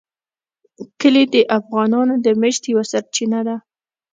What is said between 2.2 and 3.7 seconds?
د معیشت یوه سرچینه ده.